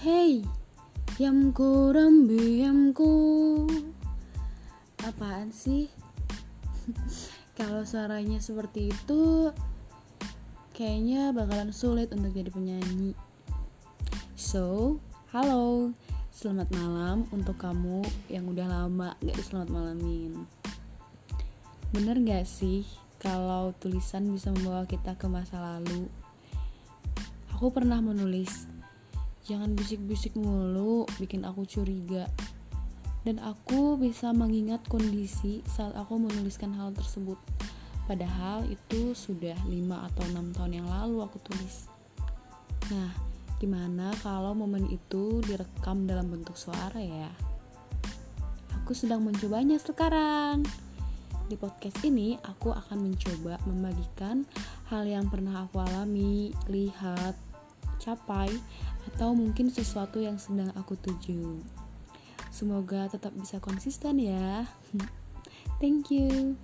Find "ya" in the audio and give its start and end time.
46.98-47.30, 64.20-64.66